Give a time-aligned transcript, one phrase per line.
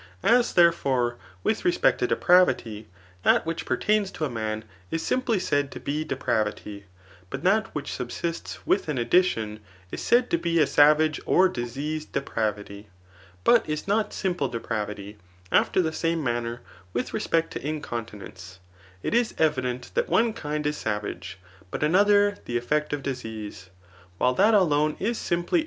[0.23, 2.85] As, therefore, with req>ect to de|M^vity,
[3.21, 6.85] that which pertains to man, is simply said to be depravity;
[7.29, 9.59] but that which subsists with an additioDy
[9.91, 12.89] is said to be a savage or diseased depravity,
[13.43, 15.19] but is not simple depravity;
[15.51, 16.61] after the same manner
[16.93, 18.57] with respect to incontinence,
[19.03, 21.37] it is evident that one kind is savage
[21.69, 23.69] but another the effect of disease,
[24.17, 25.59] while that alone is simply hn continence which subsists according to human intempe rance.